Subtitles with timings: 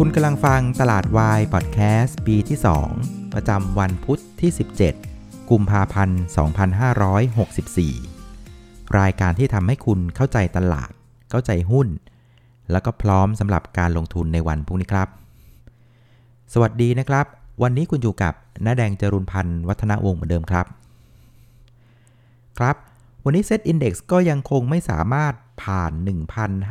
[0.00, 2.58] คุณกำลังฟังตลาดวายพอดแคสต์ปีที่
[2.96, 4.50] 2 ประจำวันพุทธที่
[5.00, 6.20] 17 กุมภาพันธ์
[8.18, 10.90] 2564 รายการที่ทำให้คุณเข้าใจตลาด
[11.30, 11.88] เข้าใจหุ้น
[12.70, 15.08] แล้วก็พร้อมสำหรับการลงทุนในวันพรุ่งนี้ครับ
[16.52, 17.26] สวัสดีนะครับ
[17.62, 18.34] วันนี้คุณอยู่กับ
[18.64, 20.66] น้าแดงจรุนพันธ์วัฒนวงศ์เหมือนเดิมครับ
[22.58, 22.76] ครับ
[23.24, 25.92] วันนี้เซตอินดี x ก็ยังคงไม่สามารถผ่าน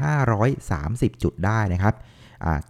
[0.02, 1.96] 1,530 จุดได้นะครับ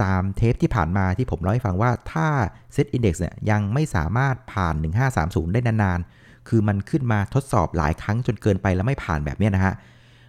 [0.03, 2.27] ตามเทปที่ผ่านมาที่ผมเล่าให้ฟังว่าถ้า
[2.73, 4.75] เซตอินดี x เนี่ยยังไม่สามารถผ่าน
[5.13, 9.73] 1530 ได้นานๆ คือมันขึ้นมาทดสอบหลายครั้งจนเกินไปแล้วไม่ผ่านแบบนี้นะฮะ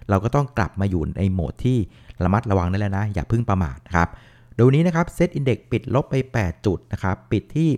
[0.08, 1.78] เราก็ต้องกลับมาอยู่ในโหมดที่
[2.24, 4.08] ระมัดระวังได้แล้วนะ อย่าพึ่งประมาทนะครับ
[4.56, 7.70] โดยนี้นะครับเซตอินเดี x ปิดลบไป 8 จุดนะครับปิดที่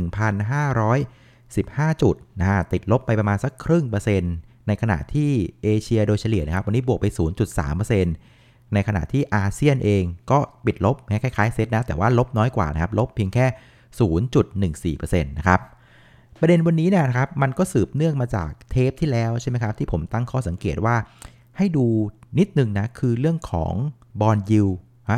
[0.00, 4.34] 1,515 จุดนะฮะติดลบไปประมาณสักครึ่งเปอร์เซ็นต์
[4.66, 5.30] ในขณะที่
[5.62, 8.33] เอเชียโดยเฉลี่ยนะครับวันนี้บวกไป 0.3%
[8.74, 13.46] ในขณะที่อาเซียนเองก็ปิดลบคล้ายๆเซตนะแต่ว่าลบน้อยกว่านะครับลบเพียงแค่
[14.94, 15.60] 0.14%นะครับ
[16.40, 20.96] ประเด็นวันนี้นะครับมันก็สืบเนื่องมาจากเทปที่แล้วใช่ไหมครับที่ผมตั้งข้อสังเกตว่า
[21.56, 21.86] ให้ดู
[22.38, 23.72] นิดนึงนะคือเรื่องของ
[24.20, 24.68] บอลยิว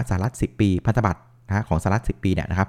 [0.08, 2.68] สหรัฐ 10 ปีพันธบัตรนะของสหรัฐ 10 ปีเนี่ยนะครับ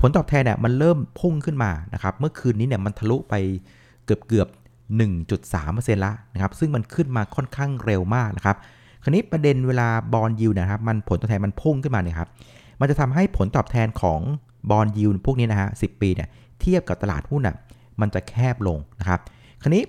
[0.00, 3.34] ผลตอบแทนเนี่ยมันเริ่มพุ่งขึ้นมานะครับเมื่อคืนนี้เนี่ยมันทะลุไป
[4.04, 4.48] เกือบเกือบ
[5.26, 8.56] 1.3%ละนะครับซึ่งมันขึ้นมาค่อนข้างเร็วมากนะครับ
[9.06, 12.28] คราวนี้ประเด็นเวลาบอลยูนะครับมันผลตอบแทนมันพุ่งขึ้นมาเนี่ยครับ
[12.80, 14.20] มันจะทำให้ผลตอบแทนของ
[14.70, 16.28] บอลยูพวกนี้นะฮะสิปีเนี่ย
[16.60, 17.56] เทียบกับตลาดหุ้นอะ
[18.00, 19.20] มันจะแคบลงนะครับ
[19.62, 19.82] คราวนี้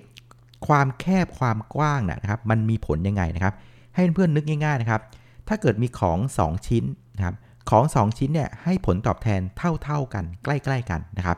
[0.66, 3.54] ความแคบความกว้างนะครับมันมีผลยังไงนะครับ
[3.94, 5.00] ให้เพื่อนนึกง่ายๆนะครับ
[5.48, 6.84] ถ้าเกิดมีของ 2 ชิ้น
[7.16, 7.34] นะครับ
[7.70, 9.40] ของ 2 ชิ้นเนี่ยให้ผลตอบแทน
[9.84, 11.36] เท่าๆกันใกล้ๆกันนะครับ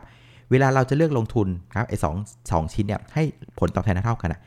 [0.51, 2.15] เวลาเราจะเลือกลงทุนครับไอ้สอง
[2.51, 3.23] สองชิ้นเนี่ยให้
[3.59, 4.39] ผลตอบแทนเท่ากันอะ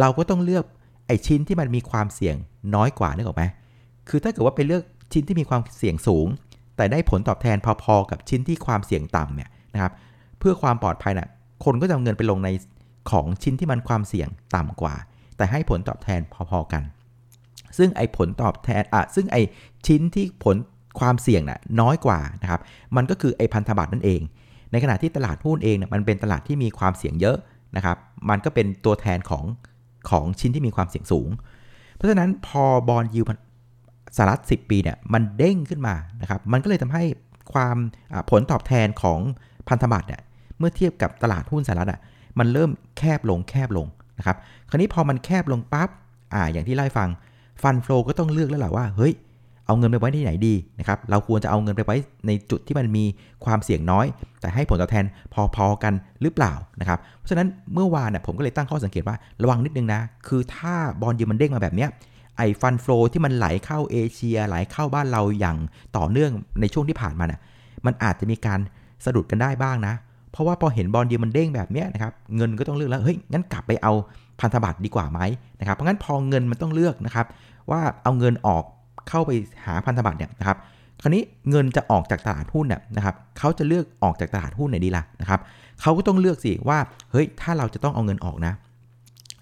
[0.00, 0.64] เราก็ต้องเลือก
[1.10, 2.36] ไอชิ้นที่มันมีความเสี่ยง
[2.74, 3.44] น้อยกว่านึกออกไหม
[4.08, 6.26] คือถ้าเกิดว่าไปเลือกชิ้นที่มีความเสี่ยงสูง
[6.76, 9.92] แต่ได้ผลตอบแทนพอๆกับชิ้นที่ความเสี่ยงต่ำเนี่ยนะครับ
[10.38, 11.28] เพื่อความปลอดภัยนะ่ะ
[11.64, 12.48] คนก็จะเอาเงินไปลงใน
[13.10, 14.94] ของชิ้นที่มันความเสี่ยงต่ำกว่า
[15.36, 16.20] แต่ให้ผลตอบแทน
[16.50, 16.82] พอๆกัน
[17.78, 19.42] ซึ่งไอ้ผลตอบแทนอะซึ่งไอ้
[19.86, 20.56] ชิ้นที่ผล
[21.00, 22.60] ความเสี่ยงน่ะน้อยกว่านะครับ
[22.96, 24.20] มันก็คือไอ้พันธบัตรนั่นเอง
[24.72, 27.36] ในขณะที่ตลาดหุ้นเองเนี่ยมันเป็นตลาดที่มีความเสี่ยงเยอะ
[27.76, 27.96] นะครับ
[28.28, 29.44] มันก็เป็นตัวแทนของ
[30.10, 31.28] ของชิ้นที่มีความเสี่ยงสูง
[31.94, 33.22] เพราะฉะนั้นพอบอลยู
[34.16, 37.04] สหรัฐ10 ปีเนี่ยมันเด้งขึ้นมานะครับมันก็เลยทำให้
[37.52, 37.76] ความ
[38.30, 39.20] ผลตอบแทนของ
[39.68, 40.22] พันธบัตรเนี่ย
[40.58, 42.00] เมื่อเทียบกับตลาดหุ้นสหรัฐอะ
[42.38, 43.86] มันเริ่มแคบลงแคบลง
[44.18, 44.36] นะครับ
[44.70, 45.90] คราวนี้พอมันแคบลงปั๊บ
[46.34, 47.08] อ่าอย่างที่ไล่ฟัง
[47.62, 49.12] ฟันฟก็ต้องเลือกแล้วแหละว่าเฮ้ย
[49.70, 53.04] เอาเงินไปไว้ที่ไหนดีนะครับ เราควรจะเอาเงินไปไว้ในจุดที่มันมี
[53.44, 54.06] ความเสี่ยงน้อย
[54.40, 55.04] แต่ให้ผลตอบแทน
[55.54, 55.92] พอๆกัน
[56.22, 61.88] หรือเปล่านะครับ เพราะฉะนั้นเมื่อวานเนี่ยผมก็เลยตั้งข้อสังเกตว่าระวังนิดนึงนะ คือถ้าบอลยูมันเด้งมาแบบเนี้ย
[62.36, 65.56] ไอ้ฟันฟลูที่มันไหลเข้าเอเชียไหลเข้าบ้านเราอย่าง
[65.96, 66.30] ต่อเนื่อง
[66.60, 67.40] ในช่วงที่ผ่านมาเนี่ย
[67.86, 68.60] มันอาจจะมีการ
[69.04, 69.94] สะดุดกันได้บ้างนะ
[70.32, 73.92] เพราะว่าพอเห็นบอลยูมันเด้งแบบนี้นะครับ เงินก็ต้องเลือกแล้ว เฮ้ย งั้นกลับไปเอา
[74.40, 75.20] พันธบัตรดีกว่าไหม
[75.60, 77.26] นะครับ เพราะงั้นพอเงินมันต้องเลือกนะครับ
[77.70, 78.64] ว่าเอาเงินออก
[79.08, 79.30] เข้าไป
[79.64, 80.56] หาพันธบัตรเนี่ยนะครับ
[81.02, 85.40] คราวนี้เงินจะออกจากตลาดหุ้นเนี่ยนะครับเขาจะเลือกออกจากตลาดหุ้นไหนดีล่ะนะครับ
[85.80, 86.78] เขาก็ต้องเลือกสิว่า
[87.10, 88.52] เฮ้ยถ้าเราจะต้องเอาเงินออกนะ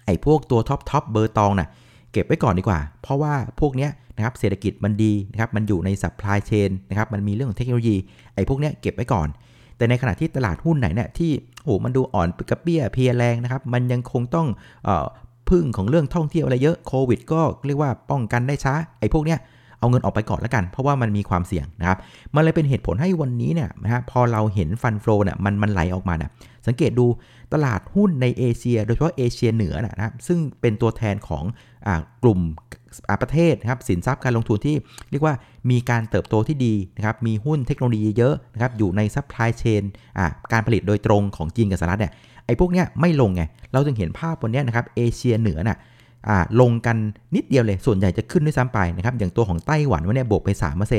[0.05, 1.69] ไอ้พวกตัว top top เบอร์ตองนะ่ะ
[2.11, 7.95] เก็บไว้ก่อนดีกว่า เพราะว่าพวกเนี้ยนะครับเศรษฐกิจมันดีนะครับมันอยู่ใน supply chain นะครับมันมีเรื่องของเทคโนโลยี
[8.35, 9.27] ไอ้พวกเนี้ยเก็บไว้ก่อน
[9.77, 11.31] แต่ในขณะที่ตลาดหุ้นไหนเนี่ยที่
[11.63, 14.47] โอ้มันดูอ่อนกะเปลี้ยเพลียแรงนะครับมันยังคงต้อง
[14.87, 14.89] อ
[15.49, 19.39] พึ่งของเรื่องท่องเที่ยวอะไรเยอะโควิด ก็เรียกว่าป้องกันได้ช้าไอ้พวกเนี้ย
[19.79, 21.97] เอาเงินออกไปก่อนแล้วกัน เพราะว่ามันมีความเสี่ยงนะครับ
[22.35, 26.31] มันเลยเป็นเหตุผลให้วันนี้เนี่ยนะฮะพอเราเห็น fund flow เนี่ยมันมันไหลออกมาเนี่ย
[26.67, 27.05] สังเกตดู
[27.53, 31.43] ตลาดหุ้นในเอเชีย โดยเฉพาะเอเชียเหนือนะครับซึ่งเป็นตัวแทนของ
[32.23, 32.39] กลุ่ม
[33.21, 34.75] ประเทศนะครับสินทรัพย์การลงทุนที่
[35.11, 35.35] เรียกว่า
[35.71, 39.83] มีการเติบโตที่ดีนะครับมีหุ้นเทคโนโลยีเยอะนะครับอยู่ใน supply chain
[40.53, 42.13] การผลิตโดยตรงของจีนกับสหรัฐเนี่ย
[42.45, 45.77] ไอ้พวกเนี้ยไม่ลงไงเราจึงเห็นภาพบนนี้นะครับเอเชียเหนือน่ะ
[46.61, 46.97] ลงกัน
[47.35, 50.49] นิดเดียวเลยส่วนใหญ่จะขึ้นด้วยซ้ำไปนะครับอย่างตัวของไต้หวันวันนี้บวกไป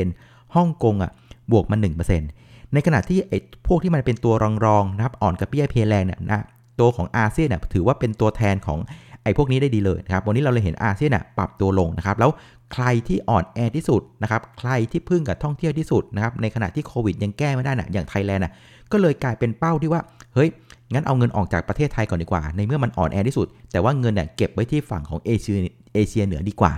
[0.03, 1.11] 3%ฮ่องกงอะ
[1.53, 1.77] บวกมา
[2.25, 4.35] 1%ในขณะที่ไอ้พวกที่มันเป็นตัว
[4.65, 6.45] รองๆนะครับอ่อนกะเปลี้ยเพลียแรงเนี่ยนะ
[6.81, 8.79] ตัวของอาเซียนเนี่ยถือว่าเป็นตัวแทนของ
[9.25, 12.31] ไอ้พวกนี้ได้ดีเลยนะครับวันนี้เราเลยเห็นอาเซียนน่ะปรับตัวลงนะครับแล้ว
[12.73, 18.53] ใครที่อ่อนแอที่สุดนะครับใครที่พึ่งกับท่องเที่ยวที่สุดนะครับในขณะที่โควิดยังแก้ไม่ได้นะอย่างไทยแลนด์น่ะ
[18.93, 20.01] ก็เลยกลายเป็นเป้าที่ว่า
[20.35, 20.49] เฮ้ย
[20.93, 25.57] งั้นเอาเงินออกจากประเทศไทยก่อนดีกว่า ในเมื่อมันอ่อนแอที่สุด แต่ว่าเงินเนี่ยเก็บไว้ที่ฝั่งของเอเชีย
[25.95, 26.73] เอเชียเหนือดีกว่า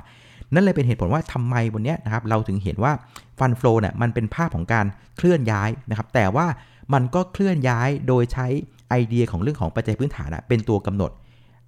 [0.55, 2.93] นั่นเลยเป็นเหตุผลว่าทำไมวันนี้นะครับเราถึงเห็นว่า
[3.39, 4.87] ฟันฟลูเนี่ยมันเป็นภาพของการ
[5.17, 6.47] เคลื่อนย้ายนะครับแต่ว่า
[6.95, 8.47] มันก็เคลื่อนย้ายโดยใช้
[8.89, 11.11] ไอเดียของเรื่องของปัจจัยพื้นฐานเป็นตัวกำหนด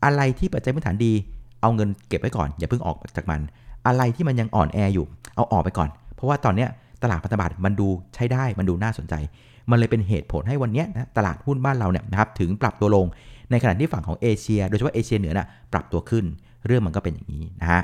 [0.05, 1.13] อะไรที่ปัจจัยพื้นฐานดี
[1.61, 3.41] เอาเงินเก็บไว้ก่อน อย่าเพิ่งออกจากมัน
[3.87, 5.07] อะไรที่มันยังอ่อนแออยู่
[5.37, 6.67] เอาออกไปก่อน เพราะว่าตอนนี้
[7.03, 9.15] ตลาดพันธบัตรมันดูใช้ได้มันดูน่าสนใจ
[9.71, 13.07] มันเลยเป็นเหตุผลให้วันนี้นะตลาดหุ้นบ้านเราเนี่ยนะครับถึงปรับตัวลง
[13.51, 16.25] ในขณะที่ฝั่งของเอเชีย โดยเฉพาะเอเชียเหนือนะ่ะปรับตัวขึ้น
[16.67, 17.83] เรื่องมันก็เป็นอย่างนี้นะฮะ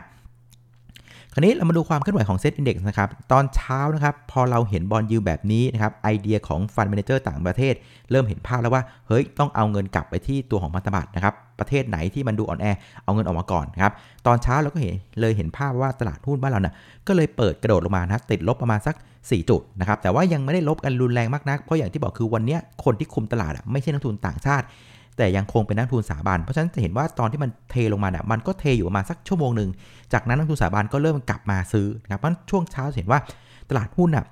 [1.34, 7.74] คราวนี้เรามาดูความเคลื่อนไหวของเซ็ตอินดี x นะครับ ตอนเช้านะครับ พอเราเห็น bond yield แบบนี้นะครับ ไอเดียของ fund manager ต่างประเทศ
[8.10, 12.66] เริ่มเห็นภาพแล้วว่า เฮ้ย ต้องเอาเงินกลับไปที่ตัวของพันธบัตรนะครับ ประเทศไหนที่มันดูอ่อนแอ
[13.04, 13.92] เอาเงินออกมาก่อนนะครับ
[14.26, 16.74] ตอนเช้าเราก็เห็นเลยเห็นภาพว่าตลาดหุ้นบ้านเราเนี่ย
[17.06, 24.66] ก็เลยเปิดกระโดดลงมานะ ติดลบประมาณสัก 4 จุดนะครับ แต่ว่ายังไม่ได้ลบกันรุนแรงมากนัก เพราะอย่างที่บอกคือวันนี้คนที่คุมตลาดอะไม่ใช่นักทุนต่างชาติ
[25.20, 29.70] แต่ยังคงเป็นนักทุนสถาบัน เพราะฉะนั้นจะเห็นว่าตอนที่มันเทลงมาเนี่ยมันก็เทอยู่ประมาณสักชั่วโมงหนึ่ง
[30.12, 33.20] จากนั้นนักทุนสถาบันก็เริ่มกลับมาซื้อนะครับเพราะช่วงเช้าเห็นว่า
[33.70, 34.24] ตลาดหุ้นอะ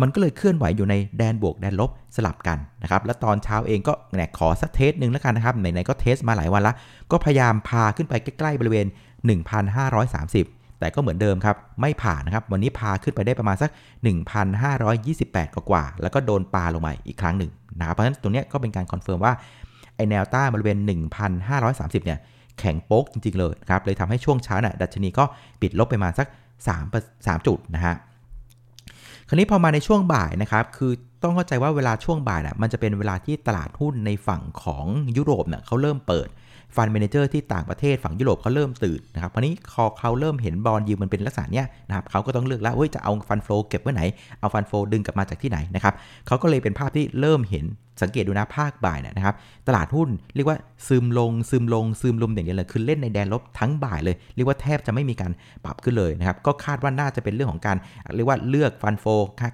[0.00, 6.74] มันก็เลยเคลื่อนไหวอยู่ในแดนบวกแดนลบสลับกันนะครับ แล้วตอนเช้าเองก็แหนขอสักเทสหนึ่งแล้วกันนะครับ ไหนๆก็เทสมาหลายวันละ
[7.10, 8.86] ก็พยายามพาขึ้นไปใกล้ๆบริเวณ
[9.62, 13.70] 1,530 แต่ก็เหมือนเดิมครับ ไม่ผ่านนะครับ วันนี้พาขึ้นไปได้ประมาณสัก
[14.82, 19.32] 1,528 กว่า แล้วก็โดนปาลงมาอีกครั้งหนึ่งนะครับ เพราะฉะนั้นตรงนี้ก็เป็นการ confirm ว่า
[20.10, 20.78] แนวต้านบริเวณ
[21.42, 22.18] 1,530 เนี่ย
[22.58, 25.24] แข็งโป๊กจริง ๆ เลยครับ เลยทำให้ช่วงเช้าน่ะดัชนีก็
[25.60, 26.26] ปิดลบไปมาสัก
[26.66, 27.94] 3 3จุดนะฮะ
[29.28, 34.84] คราวนี้พอมาในช่วงบ่ายนะครับ คือต้องเข้าใจว่าเวลาช่วงบ่ายน่ะมันจะเป็นเวลาที่ตลาดหุ้นในฝั่งของ
[35.16, 36.28] ยุโรปเนี่ยเขาเริ่มเปิด
[36.76, 44.02] fund manager ที่ต่างประเทศฝั่งยุโรปเขาเริ่มตื่นนะครับเพราะนี้พอเขาเริ่มเห็น bond yield มันเป็นลักษณะเนี้ยนะครับเขาก็ต้องเลือกแล้วว่าจะเอา fund flow เก็บไว้ไหน
[44.40, 45.94] เอา fund flow ดึงกลับมาจากที่ไหนนะครับ
[46.26, 47.66] เขาก็เลยเป็นภาพที่เริ่มเห็น
[48.02, 49.34] สังเกตดูนะภาคบ่ายนะครับ
[49.68, 50.58] ตลาดหุ้นเรียกว่า
[50.88, 55.32] ซึมลงซึมลงซึมลงอย่างเดียวเลยคือเล่นในแดนลบทั้งบ่ายเลย เรียกว่าแทบจะไม่มีการ
[55.64, 57.76] ปรับขึ้นเลยนะครับ ก็คาดว่าน่าจะเป็นเรื่องของการ
[58.16, 59.04] เรียกว่าเลือก fund flow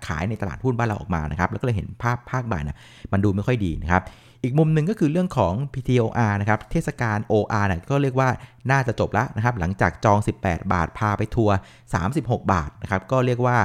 [0.06, 2.78] ขายในตลาดหุ้นบ้านเราออกมานะครับ แล้วก็เลยเห็นภาพภาคบ่ายนะ
[3.12, 4.02] มันดูไม่ค่อยดีนะครับ
[4.42, 8.28] อีกมุมหนึ่งก็คือเรื่องของ PTOR นะครับเทศกาล OR เนี่ยก็เรียกว่า
[8.70, 11.56] น่าจะจบแล้วนะครับหลังจากจอง 18 บาทพาไปทัวร์
[12.04, 13.56] 36 บาทนะครับก็เรียกว่า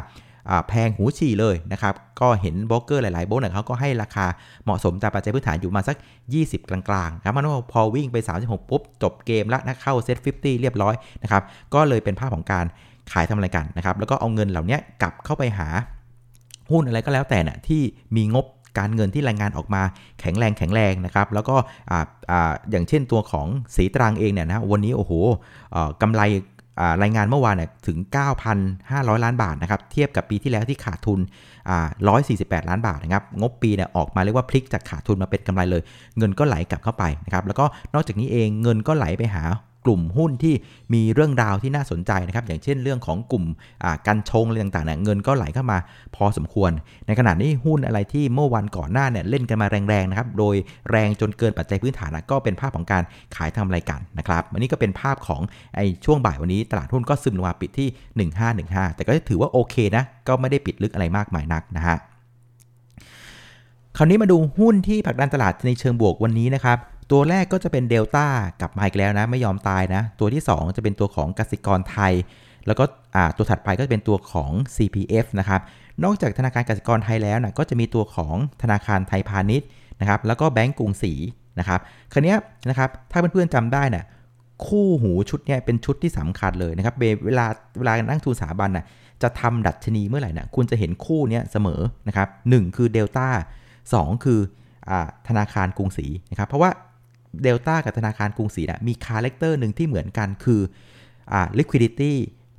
[0.67, 4.25] แพงหูฉี่เลยนะครับ ก็เห็นโบรกเกอร์หลายๆโบรกเนี่ยเขาก็ให้ราคา
[4.63, 5.97] เหมาะสมจากปัจจัยพื้นฐานอยู่มาสัก
[6.33, 11.43] 20 กลางๆครับมันพอวิ่งไป 36 ปุ๊บ จบเกมแล้วนะเข้าเซต50 เรียบร้อยนะครับ
[11.73, 12.65] ก็เลยเป็นภาพของการ
[13.11, 15.67] ขายทำอะไรกันนะครับ แล้วก็เอาเงินเหล่านี้กลับเข้าไปหา
[16.71, 17.81] หุ้นอะไรก็แล้วแต่น่ะที่
[18.15, 18.45] มีงบ
[18.77, 19.81] การเงินที่รายงานออกมา
[20.19, 21.55] แข็งแรงแข็งแรงนะครับ แล้วก็
[22.71, 25.13] อย่างเช่นตัวของสีตรังเองเนี่ยนะวันนี้โอ้โห
[26.01, 26.21] กำไร
[27.03, 27.97] รายงานเมื่อวานเนี่ยถึง
[28.61, 31.19] 9,500 ล้านบาทนะครับ เทียบกับปีที่แล้วที่ขาดทุน
[31.93, 35.81] 148 ล้านบาทนะครับ งบปีเนี่ยออกมาเรียกว่าพลิกจากขาดทุนมาเป็นกำไรเลย
[36.17, 39.43] เงินก็ไหลกลับเข้าไปนะครับ แล้วก็นอกจากนี้เองเงินก็ไหลไปหา
[39.85, 40.55] กลุ่มหุ้นที่
[40.93, 43.45] มีเรื่องราวที่น่าสนใจนะครับอย่างเช่นเรื่องของกลุ่ม
[44.07, 45.77] กันชงอะไรต่างๆเนี่ยเงินก็ไหลเข้ามา
[46.15, 46.71] พอสมควร
[47.07, 50.55] ในขณะนี้หุ้นอะไรที่เมื่อวันก่อนหน้าเนี่ยเล่นกันมาแรงๆนะครับโดย
[50.91, 53.03] แรงจนเกินปัจจัยพื้นฐานก็เป็นภาพของการ
[53.35, 55.41] ขายทำรายกันนะครับอันนี้ก็เป็นภาพของ
[55.75, 61.97] ไอ้ช่วงบ่ายวันนี้ตลาดหุ้นก็ซึมลงมาปิดที่ 1515 แต่ก็ถือว่าโอเคนะก็ไม่ได้ปิดลึกอะไรมากมายนักนะฮะ
[63.97, 66.77] คราวนี้มาดูหุ้นที่ผลักดันตลาดในเชิงบวกวันนี้นะครับ
[67.11, 68.25] ตัวแรกก็จะเป็นเดลต้า
[68.61, 72.13] กลับมาอีกแล้วนะ ไม่ยอมตายนะ ตัวที่ 2 จะเป็นตัวของกสิกรไทย
[72.67, 72.83] แล้วก็
[73.37, 75.61] ตัวถัดไปก็จะเป็นตัวของ CPF นะครับ
[76.03, 79.67] นอกจากธนาคารกสิกรไทยแล้วนะก็จะมีตัวของธนาคารไทยพาณิชย์
[79.99, 81.13] นะครับ แล้วก็แบงก์กรุงศรี
[81.59, 81.79] นะครับ
[82.13, 82.35] คราวนี้
[82.69, 84.05] นะครับถ้าเพื่อนๆจำได้นะ่ะ
[84.67, 86.95] คู่หูชุดนี้เป็นชุดที่สำคัญเลยนะครับ
[87.25, 87.45] เวลา
[87.79, 88.85] เวลานักลงทุนสถาบันนะ่ะ
[89.21, 93.27] จะทำดัชนีเมื่อไหร่นะคุณจะเห็นคู่นี้เสมอนะครับหคือเดลต้า
[93.93, 94.39] สคือ
[94.89, 94.91] อ
[95.27, 96.69] ธนาคารกรุงศรีนะครับเพราะว่า
[97.43, 100.61] เดลต้ากับธนาคารกรุงศรีนะมี character หนึ่งที่เหมือนกันคือ
[101.33, 102.13] อ่า liquidity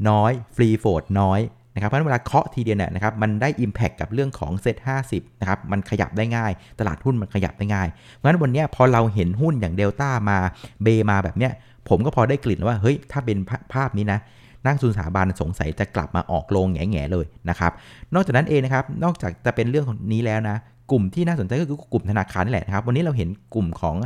[0.08, 1.40] น้อย free float น้อย
[1.74, 4.76] นะครับเพราะนั้นเวลาเคาะทีเดียวเนี่ยนะครับมันได้ Impact กับเรื่องของเซ็ต
[5.10, 10.38] 50นะครับมันขยับได้ง่าย ตลาดหุ้นมันขยับได้ง่าย เพราะฉะนั้นวันนี้พอเราเห็นหุ้นอย่างเดลต้ามา
[10.82, 11.52] เบมาแบบเนี้ย
[11.88, 13.38] ผมก็พอได้กลิ่นว่าเฮ้ยถ้าเป็น
[13.74, 14.18] ภาพนี้นะ
[14.66, 17.72] นั่งสุนสาบานสงสัยจะกลับมาออกโรงแง่ๆเลยนะครับ
[18.14, 20.56] นอกจากนั้นเองนะครับ นอกจากจะเป็นเรื่องของนี้แล้วนะ
[20.90, 23.96] กลุ่มที่น่าสนใจก็คือกลุ่มธนาคารนี่แหละนะครับ วันนี้เราเห็นกลุ่มของ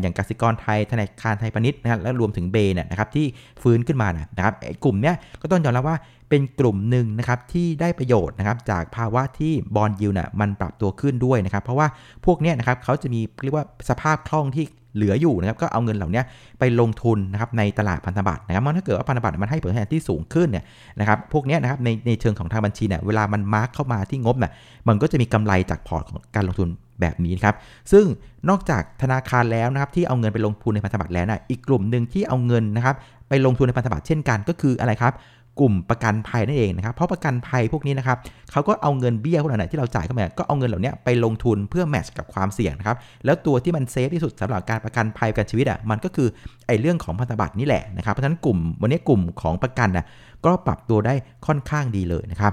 [0.00, 3.26] อย่างกสิกรไทยธนาคารไทยพาณิชย์นะครับและรวมถึง BAY นะครับที่
[3.62, 4.54] ฟื้นขึ้นมานะครับ
[4.84, 5.96] กลุ่มนี้ก็ต้องยอมรับว่า
[6.28, 11.86] เป็นกลุ่มหนึ่งนะครับที่ได้ประโยชน์นะครับจากภาวะที่ bond yield น่ะมันปรับตัวขึ้นด้วยนะครับ เพราะว่า
[12.26, 14.64] พวกนี้นะครับเขาจะมีเรียกว่าสภาพคล่องที่
[14.98, 16.22] เหลืออยู่นะครับก็เอาเงินเหล่านี้
[16.58, 20.64] ไปลงทุนนะครับในตลาดพันธบัตรนะครับมันถ้าเกิดว่าพันธบัตรมันให้ผลตอบแทนที่สูงขึ้นเนี่ย
[21.00, 24.52] นะครับพวกนี้นะครับในในเชิงของทางบัญชีเนี่ยเวลามัน mark เข้ามาที่งบเนี่ย
[24.88, 26.68] มันก็จะมีกำไรจากพอร์ตของการลงทุน
[27.00, 27.54] แบบนี้ครับ
[27.92, 28.04] ซึ่ง
[28.48, 32.96] นอกจากธนาคารแล้วนะครับที่เอาเงินไปลงทุนในพันธบัตรแล้วนะอีกกลุ่มหนึ่งที่เอาเงินนะครับ
[33.28, 35.12] ไปลงทุนในพันธบัตรเช่นกันก็คืออะไรครับ
[35.60, 38.18] กลุ่มประกันภัยนั่นเองนะครับ เพราะประกันภัยพวกนี้นะครับ
[38.52, 46.28] เขาก็เอาเงินเบี้ยพวกนั้นที่เราจ่ายเข้ามาก็เอาเงินเหล่านี้ไปลงทุนเพื่อแมทช์กับความเสี่ยงนะครับ แล้วตัวที่มันเซฟที่สุดสำหรับการประกันภัยประกันชีวิตอะมันก็คือ
[46.66, 50.06] ไอ้เรื่องของพันธบัตรนี่แหละนะครับ เพราะฉะนั้นกลุ่มวันนี้กลุ่มของประกันนะ
[50.44, 51.14] ก็ปรับตัวได้
[51.46, 52.52] ค่อนข้างดีเลยนะครับ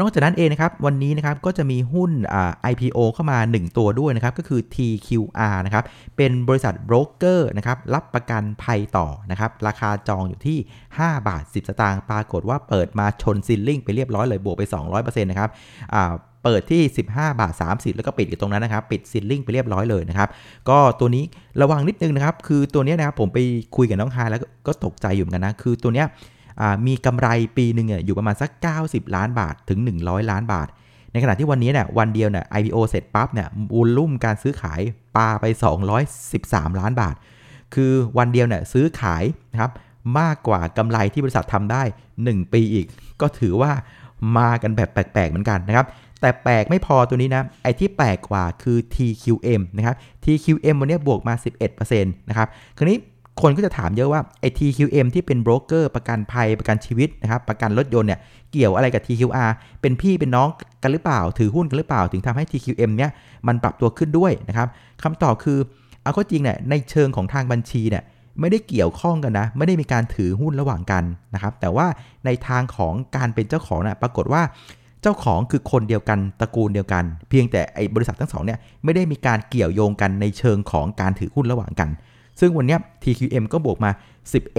[0.00, 5.84] นอกจากนั้นเองนะครับวันนี้นะครับก็จะมีหุ้นอ่า IPO เข้ามา 1 ตัวด้วยนะครับก็คือ TQR นะครับ
[6.16, 10.58] เป็นบริษัทโบรกเกอร์นะครับรับประกันภัยต่อนะครับราคาจองอยู่ที่
[10.92, 14.62] 5 บาท 10 สตางค์ปรากฏว่าเปิดมาชนซิลลิงไปเรียบร้อยเลยบวกไป
[14.92, 15.50] 200%นะครับ
[15.94, 16.12] อ่า
[16.44, 20.28] เปิดที่ 15 บาท 30 แล้วก็ปิดอยู่ตรงนั้นนะครับ ปิดซิลลิงไปเรียบร้อยเลยนะครับ
[20.68, 21.24] ก็ตัวนี้
[21.60, 23.38] ระวังนิดนึงนะครับ คือตัวนี้นะครับผมไป
[23.76, 26.06] คุยกับน้องฮายแล้วก็ตกใจอยู่เหมือนกันนะ คือตัวเนี้ย
[26.86, 28.50] มีกำไรปีหนึ่งอยู่ประมาณสัก
[28.82, 30.68] 90 ล้านบาทถึง 100 ล้านบาท
[31.12, 34.80] ในขณะที่วันนี้เนี่ยวันเดียวเนี่ย IPO เสร็จปั๊บเนี่ยวูลลุ่มการซื้อขาย
[35.16, 35.44] ปาไป
[36.12, 37.14] 213 ล้านบาท
[37.74, 39.72] คือวันเดียวเนี่ยซื้อขายนะครับ
[40.18, 41.82] มากกว่ากำไรที่บริษัททำได้
[42.18, 42.86] 1 ปีอีก
[43.20, 43.72] ก็ถือว่า
[44.36, 45.86] มากันแบบแปลกๆเหมือนกันนะครับ
[46.20, 51.34] แต่แปลกไม่พอตัวนี้นะ ไอ้ที่แปลกกว่าคือ TQM นะครับ TQM วันนี้บวกมา
[51.76, 52.98] 11%นะครับ คราวนี้
[53.40, 58.20] คนก็จะถามเยอะว่าไอ้ TQM ที่เป็นโบรกเกอร์ประกันภัยประกันชีวิตนะครับประกันรถยนต์เนี่ย
[58.52, 59.50] เกี่ยวอะไรกับ TQR
[59.80, 60.48] เป็นพี่เป็นน้อง
[60.82, 63.10] กันหรือเปล่า ถือหุ้นกันหรือเปล่า ถึงทำให้ TQM เนี่ย
[63.46, 64.68] มันปรับตัวขึ้นด้วยนะครับ
[65.02, 65.58] คำตอบคือ
[66.02, 68.02] เอาก็จริงเนี่ยในเชิงของทางบัญชีเนี่ย
[68.40, 71.86] ไม่ได้เกี่ยวข้องกันนะ ไม่ได้มีการถือหุ้นระหว่างกันนะครับ แต่ว่า
[72.26, 74.42] ในทางของการเป็นเจ้าของนะ่ะปรากฏว่า
[75.02, 81.88] เจ้าของคือคนเดียวกันตระกูลเดียวกัน เพียงแต่ไอ้บริษัททั้งสองเนี่ยไม่ได้มีการเกี่ยวโยงกันในเชิงของการถือหุ้นระหว่างกัน
[82.40, 83.90] ซึ่งวันนี้ TQM ก็บวกมา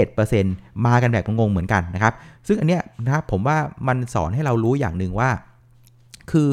[0.08, 2.14] 11%มากันแบบงงเหมือนกันนะครับ
[2.48, 5.30] ซึ่งอันเนี้ยนะครับผมว่ามันสอนให้เรารู้อย่างหนึ่งว่า
[6.32, 6.48] คือ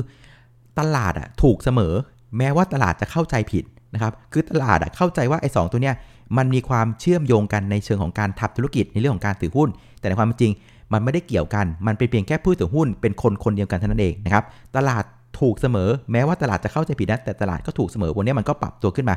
[0.78, 1.94] ตลาดอะถูกเสมอ
[2.38, 3.64] แม้ว่าตลาดจะเข้าใจผิด
[3.94, 5.96] นะครับคือตลาดอะเข้าใจว่าไอ้สตัวเนี้ย
[6.36, 9.68] มันมีความเชื่อมโยงกันในเชิงของการทำธุรกิจในเรื่องของการถือหุ้น
[10.00, 10.52] แต่ในความจริง
[10.92, 14.44] มันไม่ได้เกี่ยวกัน มันเป็นเพียงแค่ผู้ถือหุ้นเป็นคนคนเดียวกันเท่านั้นเองนะครับ
[14.76, 15.04] ตลาด
[15.40, 19.14] ถูกเสมอแม้ว่าตลาดจะเข้าใจผิดนะแต่ตลาดก็ถูกเสมอวันนี้มันก็ปรับตัวขึ้นมา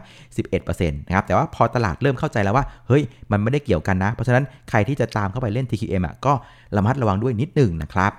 [0.47, 6.33] 11%นะครับแต่ว่าพอตลาดเริ่มเข้าใจแล้วว่าเฮ้ยมันไม่ได้เกี่ยวกันนะ เพราะฉะนั้นใครที่จะตามเข้าไปเล่น TQM อะก็
[6.75, 8.13] ระมัดระวังด้วยนิดหนึ่งนะครับ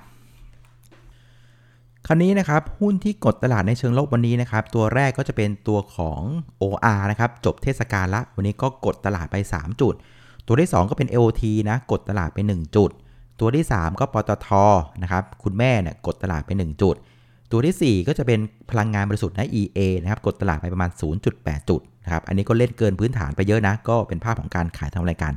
[2.07, 6.21] คราวนี้นะครับหุ้นที่กดตลาดในเชิงลบวันนี้นะครับตัวแรกก็จะเป็นตัวของ
[6.63, 9.95] OR นะครับจบเทศกาลละ วันนี้ก็กดตลาดไป 3 จุด
[10.47, 12.91] ตัวที่ 2 ก็เป็น AOT นะกดตลาดไป 1 จุด
[13.41, 14.49] ตัวที่ 3 ก็ปตท
[15.03, 16.97] นะครับคุณแม่เนี่ยกดตลาดไป 1 จุด
[17.51, 20.91] ตัวที่ 4 ก็จะเป็นพลังงานบริสุทธิ์นะ EA นะครับกดตลาดไปประมาณ
[21.31, 25.33] 0.8 จุดนะครับอันนี้ก็เล่นเกินพื้นฐานไปเยอะนะ ก็เป็นภาพของการขายทำรายการ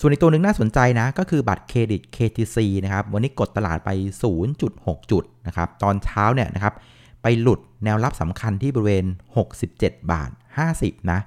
[0.00, 3.90] ส่วนอีกตัวหนึ่งน่าสนใจนะ ก็คือบัตรเครดิต KTC นะครับวันนี้กดตลาดไป
[4.50, 6.74] 0.6 จุดนะครับตอนเช้าเนี่ยนะครับ
[7.22, 9.06] ไปหลุดแนวรับสำคัญที่บริเวณ
[9.58, 10.30] 67 บาท
[10.70, 11.20] 50 นะ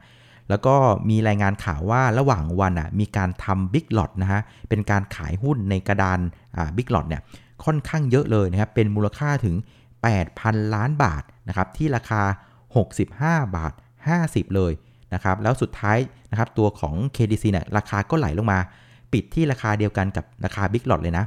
[0.50, 0.76] แล้วก็
[1.10, 6.20] มีรายงานข่าวว่าระหว่างวันอะมีการทำบิ๊กหลอดนะฮะเป็นการขายหุ้นในกระดาน
[6.78, 7.22] บิ๊กหลอดเนี่ย
[7.66, 9.56] ค่อนข้างเยอะเลยนะครับเป็นมูลค่าถึง
[10.14, 12.22] 8,000 ล้านบาทนะครับที่ราคา
[12.90, 13.74] 65 บาท
[14.14, 14.74] 50 เลย
[15.14, 15.98] นะครับแล้วสุดท้าย
[16.32, 18.60] นะครับตัวของ KDC เนี่ยราคาก็ไหลลงมา
[19.14, 21.26] ปิดที่ราคาเดียวกันกับราคาบิ๊กหลอดเลยนะ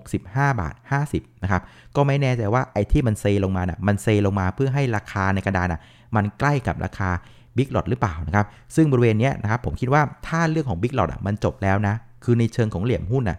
[0.00, 0.74] 65 บาท
[1.08, 1.62] 50นะครับ
[1.96, 5.80] ก็ไม่แน่ใจว่าไอ้ที่มันเซลงมาน่ะมันเซลงมาเพื่อให้ราคาในกระดานน่ะ
[6.16, 7.10] มันใกล้กับราคา
[7.56, 13.38] บิ๊กหลอดหรือเปล่านะครับซึ่งบริเวณนี้นะครับผมคิดว่าถ้าเรื่องของ big lot อะมันจบแล้วนะคือในเชิงของเหลี่ยมหุ้นอะ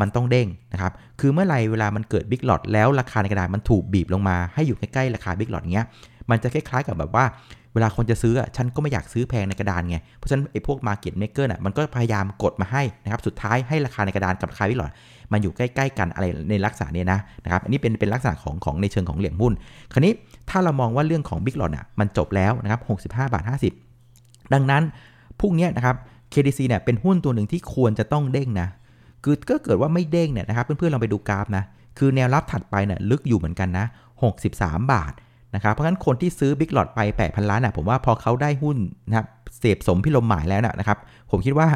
[0.00, 5.86] มันต้องเด้งนะครับ คือเมื่อไรเวลามันเกิด big lot แล้วราคาในกระดาษมันถูกบีบลงมาให้อยู่ใกล้ๆราคา big lot เงี้ย
[6.30, 7.24] มันจะคล้ายๆกับแบบว่า
[7.74, 14.92] เวลาคนจะซื้ออะฉันก็ไม่อยากซื้อแพงในกระดานไง เพราะฉะนั้นไอ้พวก market maker น่ะมันก็พยายามกดมาให้นะครับ สุดท้ายให้ราคาในกระดานกับราคา big lot
[15.32, 19.52] มันอยู่ใกล้ๆกันอะไรในลักษณะนี้นะนะครับ อันนี้เป็นเป็นลักษณะของของในเชิงของเหลี่ยมหุ้น
[19.92, 20.12] คราวนี้
[20.50, 23.44] ถ้าเรามองว่าเรื่องของบิ๊กหลอดอะมันจบแล้วนะครับ65บาท
[23.98, 24.82] 50 ดังนั้น
[25.40, 25.96] พรุ่งนี้นะครับ
[26.32, 28.68] KDC เนี่ยเป็นหุ้นตัวหนึ่งที่ควรจะต้องเด้งนะ
[29.24, 31.64] คือก็เกิดว่าไม่เด้งเนี่ยนะครับเพื่อนๆลองไปดูกราฟนะ
[31.98, 33.86] คือแนวรับถัดไปเนี่ยลึกอยู่เหมือนกันนะ
[34.38, 35.12] 63 บาท
[35.54, 39.26] นะครับเพราะฉะนั้นคนที่ซื้อบิ๊กหลอดไป 8,000 ล้านนะผมว่าพอเขาได้หุ้นนะครับ
[39.58, 40.98] เสพสมพิลมหมายแล้วนะครับ
[41.30, 41.68] ผมคิดว่า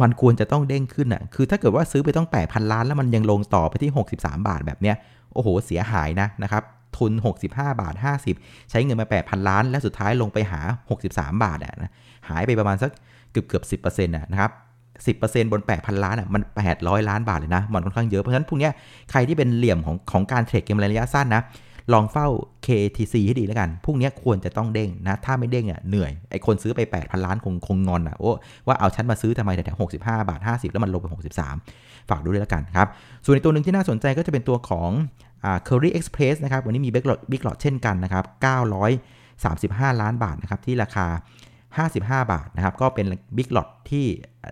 [0.00, 4.96] มันควรจะต้องเด้งขึ้นอะคือถ้าเกิดว่าซื้อไปต้อง 8,000 ล้านแล้วมันยังลงต่อไปที่ 63 บาทแบบเนี้ย
[5.34, 6.62] โอ้โหเสียหายนะนะครับ
[6.96, 7.12] ทุน
[7.46, 7.94] 65 บาท
[8.32, 10.60] 50 ใช้เงินมา 8,000 ล้าน และสุดท้ายลงไปหา
[11.00, 11.90] 63 บาทนะ
[12.28, 12.90] หายไปประมาณสัก
[13.32, 14.50] เกือบเกือบ10%นะครับ
[15.04, 16.42] 10%บน 8,000 ล้านอะมัน
[16.76, 18.70] 800 ล้านบาทเลยนะ มันค่อนข้างเยอะ เพราะฉะนั้นพวกนี้
[19.10, 21.42] ใครที่เป็นเหลี่ยมของของการเทรดเกมระยะสั้นนะ
[21.92, 22.26] ลองเฝ้า
[22.66, 28.30] KTC ให้ดีแล้วกัน พวกนี้ควรจะต้องเด้งนะ ถ้าไม่เด้งอะเหนื่อย ไอคนซื้อไป 8,000 ล้านคงคงงอนอะโอ้
[28.66, 31.06] ว่าเอาฉันมาซื้อทำไมแต่65บห้าบาท50แล้วมันลงไป
[31.54, 32.88] 63ฝากดูด้วยแล้วกันครับ
[33.24, 34.90] ส่วนในตัวหนึ่งที่น่าสนใจก็จะเป็นตัวของ
[35.68, 38.24] Curry Express นะครับ วันนี้มีบิ๊กหลอดบิ๊กหลอดเช่นกันนะครับ
[39.92, 41.06] 935 ล้านบาทนะครับที่ราคา
[41.80, 44.04] 55 บาทนะครับก็เป็นบิ๊กหลอดที่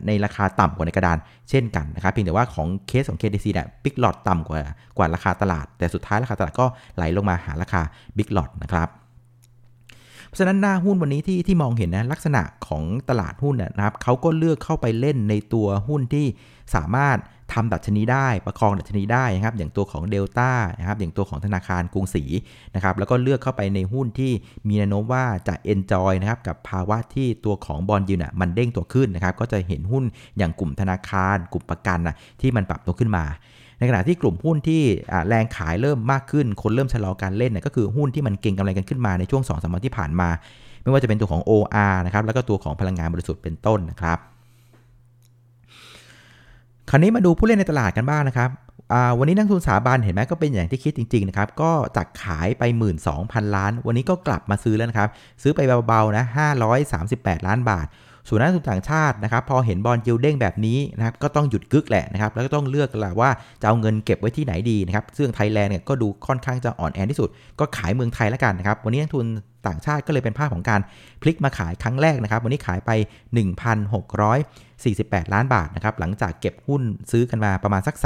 [0.07, 1.19] ในราคาต่ำกว่าในกระดาน
[1.51, 4.61] เช่นกันนะครับเพียงแต่ว่าของเคสของ KDC เนี่ยบิ๊กหลอดต่ำกว่า
[4.97, 7.83] กว่าราคาตลาด แต่สุดท้ายราคาตลาดก็ไหลลงมาหาราคา
[8.17, 8.89] บิ๊กหลอดนะครับ
[10.27, 16.27] เพราะฉะนั้นหน้าหุ้นวันนี้ที่ที่มองเห็นนะลักษณะของตลาดหุ้นนะครับเขาก็เลือกเข้าไปเล่นในตัวหุ้นที่
[16.75, 17.17] สามารถ
[17.53, 22.25] ทำดัชนีได้ประคองดัชนีได้นะครับอย่างตัวของเดลต้านะครับอย่างตัวของธนาคารกรุงศรี
[22.75, 24.33] นะครับแล้วก็เลือกเข้าไปในหุ้นที่
[24.69, 30.05] มีแนวโน้มว่าจะ enjoy นะครับกับภาวะที่ตัวของบอลยูน่ะมันเด้งตัวขึ้นนะครับก็จะเห็นหุ้น
[30.39, 33.25] อย่างกลุ่มธนาคาร กลุ่มประกันนะที่มันปรับตัวขึ้นมา
[33.79, 34.83] ในขณะที่กลุ่มหุ้นที่
[35.29, 40.29] แรงขายเริ่มมากขึ้น คนเริ่มชะลอการเล่นน่ะก็คือหุ้นที่มันเก่งกำไรกันขึ้นมาในช่วง2อสวันที่ผ่านมา
[40.83, 44.19] ไม่ว่าจะเป็นตัวของ OR นะครับแล้วก็ตัวของพลังงานบริสุทธิ์เป็นต้นนะครับ
[46.91, 48.51] คราวนี้มาดูผู้เล่นในตลาดกันบ้างนะครับ
[49.19, 52.63] วันนี้นักทุนสถาบันเห็นไหมก็เป็นอย่างที่คิดจริงๆนะครับก็จากขายไป
[53.11, 55.09] 12,000 ล้าน วันนี้ก็กลับมาซื้อแล้วนะครับ
[55.43, 56.25] ซื้อไปเบาๆนะ
[56.87, 57.87] 538 ล้านบาท
[58.29, 63.31] ส่วนนักทุนต่างชาตินะครับพอเห็นบอลยิวเด้งแบบนี้นะครับก็ต้องหยุดกึกแหละนะครับแล้วก็ต้องเลือกแหละว่า
[63.61, 67.29] จะเอาเงินเก็บไว้ที่ไหนดีนะครับซึ่งไทยแลนด์เนี่ยก็ดูค่อนข้างจะอ่อนแอที่สุด
[67.61, 69.27] ก็ขายเมืองไทยแล้วกันนะครับวันนี้นักทุน
[69.67, 70.81] ต่างชาติก็เลยเป็นภาพของการ
[71.23, 72.91] พลิกมาขายครั้งแรกนะครับวันนี้ขายไป
[75.03, 77.97] 48 ล้านบาทนะครับหลังจากเก็บหุ้นซื้อกันมาประมาณสัก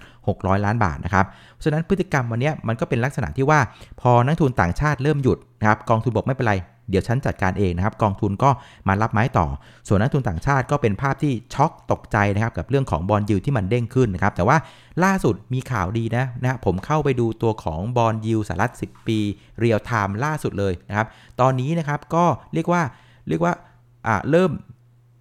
[0.00, 1.26] 3,600 ล้านบาทนะครับ
[1.64, 3.60] ฉะนั้นพฤติกรรมวันนี้มันก็เป็นลักษณะที่ว่า
[4.00, 6.56] พอนักทุนต่างชาติเริ่มหยุดนะครับกองทุนบอกไม่เป็นไร
[6.90, 8.50] เดี๋ยวฉันจัดการเองนะครับกองทุนก็
[8.88, 9.46] มารับไม้ต่อ
[9.88, 14.56] ส่วนนักทุนต่างชาติก็เป็นภาพที่ช็อกตกใจนะครับกับเรื่องของบอลยูที่มันเด้งขึ้นนะครับแต่ว่า
[15.04, 19.18] ล่าสุดมีข่าวดีนะนะผมเข้าไปดูตัวของ bond yield สหรัฐ 10 ปี
[19.58, 21.06] real time ล่าสุดเลยนะครับ
[21.40, 22.24] ตอนนี้นะครับก็
[22.54, 22.82] เรียกว่า
[23.28, 23.52] เรียกว่า
[24.30, 24.50] เริ่ม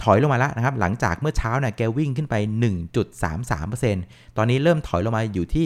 [0.04, 2.36] ถอยลงมาแล้วนะครับ หลังจากเมื่อเช้าเนี่ยแกวิ่งขึ้นไป
[3.16, 5.66] 1.33%ตอนนี้เริ่มถอยลงมาอยู่ที่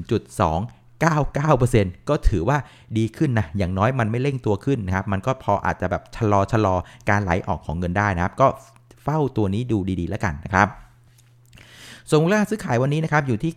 [0.00, 2.58] 1.2 99%ก็ถือว่า
[2.98, 6.74] ดีขึ้นนะ อย่างน้อยมันไม่เร่งตัวขึ้นนะครับ มันก็พออาจจะแบบชะลอชะลอ
[7.08, 8.46] การไหลออกของเงินได้นะครับ ก็
[9.02, 10.68] เฝ้าตัวนี้ดูดีๆ แล้วกันนะครับ
[12.08, 13.52] ส่วนมูลค่าซื้อขายวันนี้นะครับอยู่ที่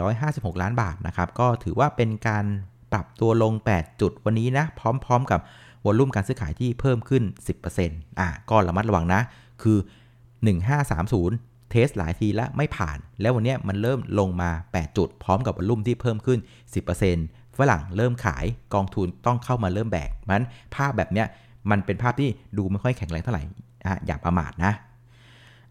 [0.00, 2.44] 96,456 ล้านบาทนะครับ ก็ถือว่าเป็นการ
[2.92, 5.40] ปรับตัวลง 8 จุดวันนี้นะ พร้อม ๆ กับ
[5.84, 7.22] วอลุ่มการซื้อขายที่เพิ่มขึ้น
[7.70, 9.20] 10%อะก็ระมัดระวังนะ
[9.62, 9.78] คือ
[10.54, 16.38] 1530 เทสหลายทีแล้วไม่ผ่าน แล้ววันนี้มันเริ่มลงมา 8 จุด พร้อมกับวอลุ่มที่เพิ่มขึ้น
[16.98, 21.26] 10%ฝรั่งเริ่มขายกองทุนต้องเข้ามาเริ่มแบกมันภาพแบบเนี้ย
[21.70, 23.42] มันเป็นภาพที่ดูไม่ค่อยแข็งแรงเท่าไหร่
[23.86, 24.72] อะอย่าประมาทนะ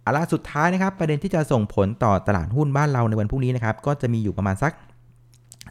[0.05, 4.71] อาล่ะสุดท้ายนะครับ ประเด็นที่จะส่งผลต่อตลาดหุ้นบ้านเราในวันพรุ่งนี้นะครับ ก็จะมีอยู่ประมาณสัก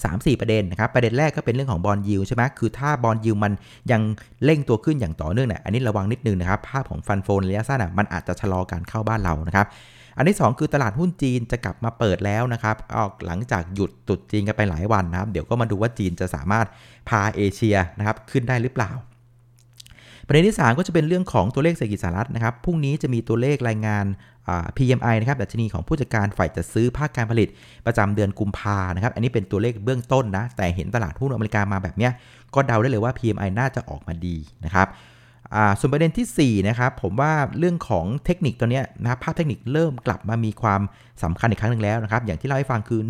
[0.05, 3.53] 3-4 ประเด็นนะครับประเด็นแรกก็เป็นเรื่องของบอลยิวใช่ไหมคือถ้าบอลยิวมัน
[3.93, 4.03] ยัง
[4.45, 9.67] เร่งตัวขึ้นอย่างต่อเนื่องเนี่ยอันนี้ระวังนิดนึงนะครับภาพของฟันโฟนระยะสั้นอะมันอาจจะชะลอการเข้าบ้านเรานะครับ
[10.17, 16.67] อันที่ 2 คือตลาดหุ้นจีนจะกลับมาเปิดแล้วนะครับออกหลังจากหยุดตุดจีนกันไปหลายวันนะครับ เดี๋ยวก็มาดูว่าจีนจะสามารถ
[17.09, 18.91] พาเอเชียนะครับขึ้นได้หรือเปล่า
[20.27, 24.05] ประเด็นที่ 3 ก็จะเป็นเรื่องของตัวเลขเศรษฐกิจสหรัฐนะครับพรุ่งนี้จะมีตัวเลขรายงาน
[24.77, 27.49] PMI นะครับดัชนีของผู้จัดการฝ่ายจัดซื้อภาคการผลิต
[27.87, 32.09] ประจำเดือนกุมภานะครับ อันนี้เป็นตัวเลขเบื้องต้นนะ แต่เห็นตลาดหุ้นอเมริกามาแบบนี้
[32.55, 34.89] ก็เดาได้เลยว่า PMI น่าจะออกมาดีนะครับ
[35.79, 40.81] ส่วนประเด็นที่ 4 นะครับ ผมว่าเรื่องของเทคนิคตัวนี้นะครับภาพเทคนิคเริ่มกลับมามีความ
[41.23, 43.01] สำคัญอีกครั้งหนึ่งแล้วนะครับ อย่างที่เล่าให้ฟังคือ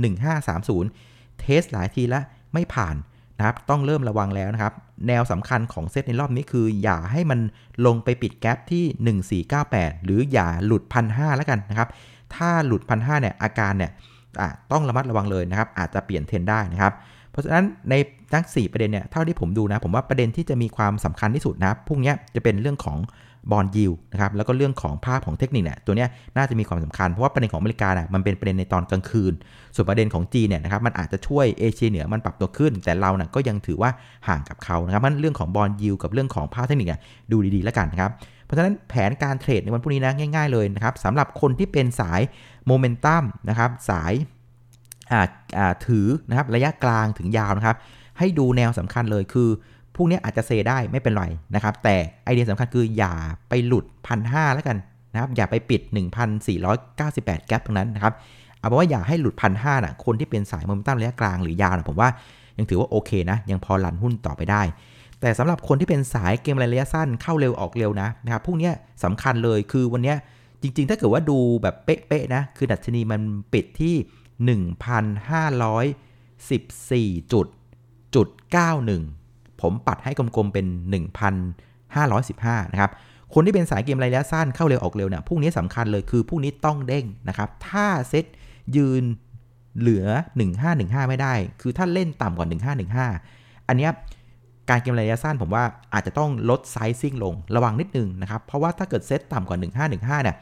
[0.67, 2.95] 1530 เทสหลายทีแล้วไม่ผ่าน
[3.41, 4.75] นะครับต้องเริ่มระวังแล้วนะครับ
[5.09, 7.41] แนวสำคัญของเซตในรอบนี้คือ อย่าให้มัน
[7.87, 9.17] ลงไปปิดแกลบที่
[9.59, 11.89] 1498 หรืออย่าหลุด1,500แล้วกันนะครับ
[12.35, 13.93] ถ้าหลุด1,500เนี่ยอาการเนี่ย
[14.73, 16.93] ต้องระมัดระวังเลยนะครับ อาจจะเปลี่ยนเทรนได้นะครับ
[17.31, 17.95] เพราะฉะนั้นใน
[18.33, 22.99] ทั้ง4ประเด็นเนี่ยเท่าที่ผมดูนะ ผมว่าประเด็นที่จะมีความสำคัญที่สุดนะพรุ่งนี้จะเป็นเรื่องของ
[23.51, 29.33] บอลยิวนะครับแล้วก็เรื่องของภาพของเทคนิคเนี่ยตัวนี้น่าจะมีความสำคัญ เพราะว่าประเด็นของอเมริกาเนี่ยมันเป็นประเด็นในตอนกลางคืน
[29.75, 33.91] ส่วนประเด็นของจีนเนี่ยนะครับมันอาจจะช่วยเอเชียเหนือมันปรับตัวขึ้น แต่เราเนี่ยก็ยังถือว่า
[34.29, 38.11] ห่างกับเขานะครับมันเรื่องของบอลยิวกับเรื่องของภาพเทคนิคเนี่ยดูดีๆแล้วกันนะครับ
[38.45, 42.21] เพราะฉะนั้นแผนการเทรดในวันพรุ่งนี้นะง่าย ๆเลยนะครับสำหรับคนที่เป็นสาย
[42.67, 44.13] โมเมนตัมนะครับสาย
[45.87, 47.77] ถือนะครับระยะกลางถึงยาวนะครับ
[48.19, 49.49] ให้ดูแนวสำคัญเลยคือ
[49.97, 53.15] พวกนี้อาจจะเซได้ไม่เป็นไรนะครับ แต่ไอเดียสำคัญคืออย่า
[53.49, 54.77] ไปหลุดพันห้าแล้วกัน
[55.13, 55.81] นะครับอย่าไปปิด
[56.65, 58.13] 1,498 แกลบตรงนั้นนะครับ
[58.59, 62.11] เอาเป็นว่าอย่าให้หลุดพันห้านะคนที่เป็นสายโมเมนตัมระยะกลางหรือยาวนะผมว่า
[62.59, 64.63] ยังถือว่าโอเคนะ ยังพอลันหุ้นต่อไปได้
[65.21, 68.71] แต่สำหรับคนที่เป็นสายเกมระยะสั้นเข้าเร็วออกเร็วนะนะครับพวกนี้
[69.05, 70.15] สำคัญเลยคือวันนี้
[70.63, 73.21] จริง ๆ ถ้าเกิดว่าดูแบบเป๊ะๆนะคือดัชนีมัน
[73.53, 73.95] ปิดที่
[74.49, 77.47] 1,514จุด
[78.15, 78.29] จุด
[78.95, 80.67] 91 ผมปัดให้กลมๆเป็น
[81.49, 82.91] 1,515 นะครับ
[83.35, 88.25] คนที่เป็นสายเกมระยะสั้นเข้าเร็วออกเร็วเนี่ยพวกนี้สำคัญเลยคือพวกนี้ต้องเด้งนะครับ ถ้าเซต
[88.77, 89.03] ยืน
[89.79, 90.07] เหลือ
[90.59, 92.47] 1515 ไม่ได้ คือถ้าเล่นต่ำกว่า
[93.09, 93.89] 1515 อันนี้
[94.69, 100.37] การเกมระยะสั้นผมว่าอาจจะต้องลดไซซิ่งลงระวังนิดนึงนะครับ เพราะว่าถ้าเกิดเซตต่ำกว่า 1515 เนี่ย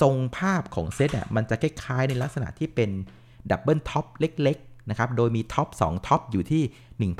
[0.00, 2.90] ทรงภาพของเซตอะมันจะคล้ายๆในลักษณะที่เป็น
[3.50, 7.12] double top เล็กๆนะครับโดยมี top 2 top อยู่ที่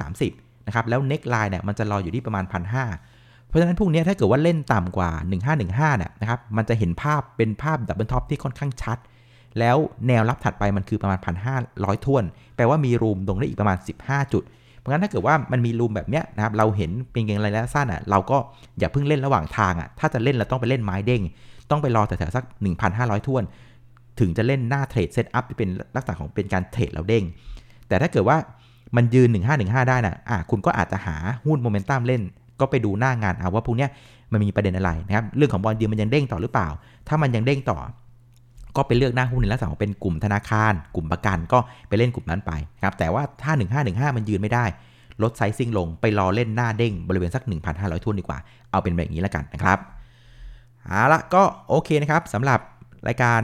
[0.00, 5.10] 1,530นะครับแล้ว neckline เนี่ยมันจะรออยู่ที่ประมาณ 1,500 เพราะฉะนั้นพวกนี้ถ้าเกิดว่าเล่นต่ำกว่า
[5.58, 8.98] 1515เนี่ยนะครับมันจะเห็นภาพเป็นภาพ double top ที่ค่อนข้างชัด
[9.58, 9.76] แล้ว
[10.08, 11.18] แนวรับถัดไปมันคือประมาณ
[11.62, 12.24] 1,500ถ้วน
[12.56, 14.42] แปลว่ามี room ลงได้อีกประมาณ 15 จุด
[14.78, 18.38] เพราะงั้นถ้าเกิดว่ามันมี room แบบเนี้ยนะครับเราเห็นเป็นเก็งระยะสั้นอะเราก็
[18.78, 21.22] อย่าเพิ่งเล่นระหว่างทางอะถ้าจะเล่นเราต้องไปเล่นไม้เด้ง
[21.70, 22.44] ต้องไปรอแถวๆสัก
[22.84, 23.42] 1,500ถ้วน
[24.20, 27.24] ถึงจะเล่นหน้า trade setup ที่เป็นลักษณะของเป็นการเทรดแล้วเด้ง
[27.88, 28.36] แต่ถ้าเกิดว่า
[28.96, 29.28] มันยืน
[29.58, 32.22] 1515 ได้นะอะคุณก็อาจจะหาหุ้นโมเมนตัมเล่น
[32.60, 33.90] ก็ไปดูหน้างานเอาว่าพวกเนี้ย
[34.32, 36.68] มันมีประเด็นอะไรนะครับ เรื่องของ bond yield มันยังเด้งต่อหรือเปล่า
[37.08, 37.78] ถ้ามันยังเด้งต่อ
[38.76, 42.52] ก็ไปเลือกหน้าหุ้นในลักษณะของเป็นกลุ่มธนาคาร กลุ่มประกันก็ไปเล่นกลุ่มนั้นไป
[42.82, 43.52] ครับ แต่ว่าถ้า
[44.10, 44.64] 1515 มันยืนไม่ได้
[45.22, 47.42] ลด sizing ลงไปรอเล่นหน้าเด้งบริเวณสัก
[47.74, 48.38] 1,500ทุนดีกว่า
[48.70, 49.78] เอาเป็นแบบนี้แล้วกันนะครับ
[50.88, 52.60] เอาละก็โอเคนะครับสำหรับ
[53.08, 53.40] รายการ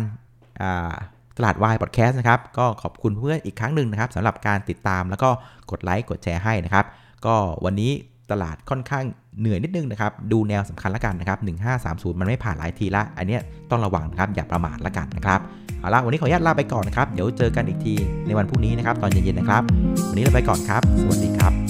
[1.36, 5.28] ตลาดวายพอดแคสต์นะครับ ก็ขอบคุณเพื่อนอีกครั้งหนึ่งนะครับสำหรับการติดตามแล้วก็
[5.70, 6.84] กดไลค์กดแชร์ให้นะครับ
[7.26, 7.92] ก็วันนี้
[8.30, 9.04] ตลาดค่อนข้าง
[9.40, 11.38] เหนื่อยนิดนึงนะครับ ดูแนวสำคัญละกันนะครับ
[12.14, 13.38] 1530 มันไม่ผ่านหลายทีละ อันนี้
[13.70, 15.40] ต้องระวังนะครับ อย่าประมาทละกันนะครับ
[15.80, 17.94] เอาละวันนี้ขออนุญาตลาไปก่อนนะครับ เดี๋ยวเจอกันอีกที
[18.26, 19.62] ในวันพรุ่งนี้นะครับ ตอนเย็นๆนะครับ
[20.08, 21.65] วันนี้ลาไปก่อนครับ สวัสดีครับ